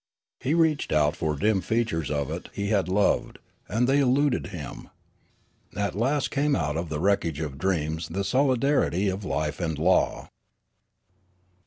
He 0.39 0.55
reached 0.55 0.91
out 0.91 1.15
for 1.15 1.35
dim 1.35 1.61
features 1.61 2.09
of 2.09 2.31
it 2.31 2.49
he 2.53 2.69
had 2.69 2.89
loved, 2.89 3.37
and 3.69 3.87
they 3.87 3.99
eluded 3.99 4.47
him. 4.47 4.89
At 5.75 5.93
last 5.93 6.31
came 6.31 6.55
out 6.55 6.75
of 6.75 6.89
the 6.89 6.99
wreckage 6.99 7.39
of 7.39 7.59
dreams 7.59 8.07
the 8.07 8.23
solidarity 8.23 9.09
of 9.09 9.23
life 9.23 9.59
and 9.59 9.77
law. 9.77 10.31